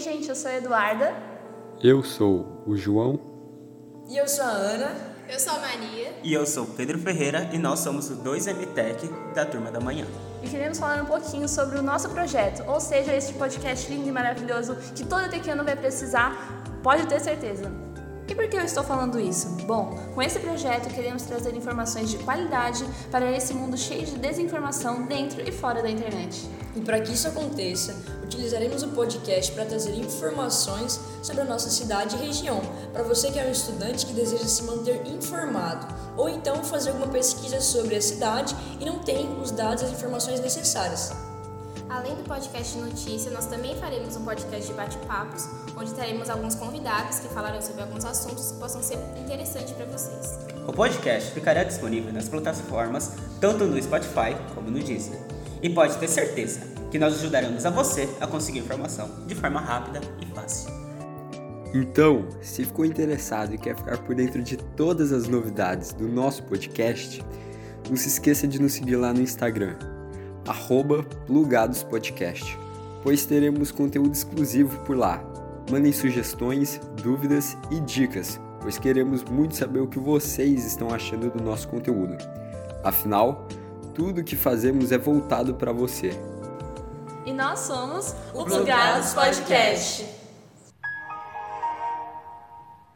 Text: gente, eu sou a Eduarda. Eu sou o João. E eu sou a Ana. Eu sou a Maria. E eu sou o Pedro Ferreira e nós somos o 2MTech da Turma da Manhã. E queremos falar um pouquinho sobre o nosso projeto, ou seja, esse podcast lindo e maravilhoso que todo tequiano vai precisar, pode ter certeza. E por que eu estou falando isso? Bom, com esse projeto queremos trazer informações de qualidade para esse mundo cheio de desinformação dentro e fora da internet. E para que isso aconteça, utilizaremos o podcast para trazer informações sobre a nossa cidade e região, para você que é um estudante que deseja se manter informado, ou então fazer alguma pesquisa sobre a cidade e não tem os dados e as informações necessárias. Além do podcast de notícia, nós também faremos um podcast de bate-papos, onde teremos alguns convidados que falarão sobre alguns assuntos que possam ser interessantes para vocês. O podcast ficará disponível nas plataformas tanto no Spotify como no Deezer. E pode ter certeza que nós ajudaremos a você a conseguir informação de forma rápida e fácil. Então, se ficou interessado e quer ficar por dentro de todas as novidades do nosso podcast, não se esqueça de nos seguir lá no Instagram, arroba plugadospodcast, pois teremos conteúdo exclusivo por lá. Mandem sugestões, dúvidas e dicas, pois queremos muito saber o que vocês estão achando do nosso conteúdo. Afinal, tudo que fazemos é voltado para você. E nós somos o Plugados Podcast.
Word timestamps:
gente, 0.00 0.28
eu 0.28 0.34
sou 0.34 0.50
a 0.50 0.56
Eduarda. 0.56 1.14
Eu 1.82 2.02
sou 2.02 2.62
o 2.66 2.76
João. 2.76 3.20
E 4.08 4.16
eu 4.16 4.26
sou 4.26 4.44
a 4.44 4.48
Ana. 4.48 5.10
Eu 5.28 5.38
sou 5.38 5.52
a 5.52 5.58
Maria. 5.60 6.12
E 6.24 6.32
eu 6.32 6.44
sou 6.44 6.64
o 6.64 6.66
Pedro 6.68 6.98
Ferreira 6.98 7.48
e 7.52 7.58
nós 7.58 7.78
somos 7.78 8.10
o 8.10 8.16
2MTech 8.16 9.32
da 9.32 9.46
Turma 9.46 9.70
da 9.70 9.78
Manhã. 9.78 10.04
E 10.42 10.48
queremos 10.48 10.78
falar 10.78 11.00
um 11.02 11.06
pouquinho 11.06 11.48
sobre 11.48 11.78
o 11.78 11.82
nosso 11.82 12.08
projeto, 12.08 12.64
ou 12.66 12.80
seja, 12.80 13.14
esse 13.14 13.34
podcast 13.34 13.88
lindo 13.92 14.08
e 14.08 14.12
maravilhoso 14.12 14.74
que 14.94 15.04
todo 15.04 15.30
tequiano 15.30 15.62
vai 15.62 15.76
precisar, 15.76 16.64
pode 16.82 17.06
ter 17.06 17.20
certeza. 17.20 17.70
E 18.30 18.34
por 18.34 18.48
que 18.48 18.56
eu 18.56 18.64
estou 18.64 18.84
falando 18.84 19.18
isso? 19.18 19.48
Bom, 19.66 19.98
com 20.14 20.22
esse 20.22 20.38
projeto 20.38 20.88
queremos 20.94 21.24
trazer 21.24 21.52
informações 21.56 22.08
de 22.08 22.18
qualidade 22.18 22.86
para 23.10 23.28
esse 23.32 23.52
mundo 23.52 23.76
cheio 23.76 24.06
de 24.06 24.16
desinformação 24.16 25.04
dentro 25.04 25.42
e 25.42 25.50
fora 25.50 25.82
da 25.82 25.90
internet. 25.90 26.48
E 26.76 26.80
para 26.80 27.00
que 27.00 27.12
isso 27.12 27.26
aconteça, 27.26 27.92
utilizaremos 28.22 28.84
o 28.84 28.88
podcast 28.90 29.50
para 29.50 29.64
trazer 29.64 29.96
informações 29.96 31.00
sobre 31.20 31.42
a 31.42 31.44
nossa 31.44 31.70
cidade 31.70 32.14
e 32.14 32.26
região, 32.26 32.60
para 32.92 33.02
você 33.02 33.32
que 33.32 33.38
é 33.40 33.44
um 33.44 33.50
estudante 33.50 34.06
que 34.06 34.12
deseja 34.12 34.46
se 34.46 34.62
manter 34.62 35.04
informado, 35.08 35.92
ou 36.16 36.28
então 36.28 36.62
fazer 36.62 36.90
alguma 36.90 37.08
pesquisa 37.08 37.60
sobre 37.60 37.96
a 37.96 38.00
cidade 38.00 38.54
e 38.78 38.84
não 38.84 39.00
tem 39.00 39.26
os 39.40 39.50
dados 39.50 39.82
e 39.82 39.86
as 39.86 39.90
informações 39.90 40.38
necessárias. 40.38 41.29
Além 41.88 42.14
do 42.14 42.22
podcast 42.22 42.78
de 42.78 42.84
notícia, 42.84 43.30
nós 43.30 43.46
também 43.46 43.76
faremos 43.76 44.16
um 44.16 44.24
podcast 44.24 44.68
de 44.68 44.74
bate-papos, 44.74 45.48
onde 45.76 45.92
teremos 45.92 46.30
alguns 46.30 46.54
convidados 46.54 47.18
que 47.18 47.28
falarão 47.28 47.60
sobre 47.60 47.82
alguns 47.82 48.04
assuntos 48.04 48.52
que 48.52 48.58
possam 48.58 48.82
ser 48.82 48.98
interessantes 49.18 49.72
para 49.72 49.86
vocês. 49.86 50.38
O 50.68 50.72
podcast 50.72 51.32
ficará 51.32 51.64
disponível 51.64 52.12
nas 52.12 52.28
plataformas 52.28 53.12
tanto 53.40 53.64
no 53.64 53.82
Spotify 53.82 54.36
como 54.54 54.70
no 54.70 54.78
Deezer. 54.78 55.18
E 55.62 55.68
pode 55.68 55.96
ter 55.98 56.08
certeza 56.08 56.60
que 56.90 56.98
nós 56.98 57.14
ajudaremos 57.14 57.66
a 57.66 57.70
você 57.70 58.08
a 58.20 58.26
conseguir 58.26 58.60
informação 58.60 59.10
de 59.26 59.34
forma 59.34 59.60
rápida 59.60 60.00
e 60.20 60.26
fácil. 60.26 60.70
Então, 61.72 62.28
se 62.42 62.64
ficou 62.64 62.84
interessado 62.84 63.54
e 63.54 63.58
quer 63.58 63.76
ficar 63.76 63.98
por 63.98 64.14
dentro 64.14 64.42
de 64.42 64.56
todas 64.56 65.12
as 65.12 65.28
novidades 65.28 65.92
do 65.92 66.08
nosso 66.08 66.42
podcast, 66.44 67.24
não 67.88 67.96
se 67.96 68.08
esqueça 68.08 68.46
de 68.46 68.60
nos 68.60 68.72
seguir 68.72 68.96
lá 68.96 69.12
no 69.12 69.20
Instagram, 69.20 69.76
arroba 70.50 71.04
plugadospodcast, 71.26 72.58
pois 73.04 73.24
teremos 73.24 73.70
conteúdo 73.70 74.12
exclusivo 74.12 74.76
por 74.80 74.96
lá. 74.96 75.22
Mandem 75.70 75.92
sugestões, 75.92 76.80
dúvidas 77.00 77.56
e 77.70 77.78
dicas, 77.80 78.40
pois 78.60 78.76
queremos 78.76 79.22
muito 79.24 79.54
saber 79.54 79.78
o 79.78 79.86
que 79.86 80.00
vocês 80.00 80.66
estão 80.66 80.92
achando 80.92 81.30
do 81.30 81.42
nosso 81.42 81.68
conteúdo. 81.68 82.16
Afinal, 82.82 83.46
tudo 83.94 84.24
que 84.24 84.34
fazemos 84.34 84.90
é 84.90 84.98
voltado 84.98 85.54
para 85.54 85.72
você. 85.72 86.10
E 87.24 87.32
nós 87.32 87.60
somos 87.60 88.14
o 88.34 88.44
Plugados 88.44 89.14
Podcast. 89.14 90.19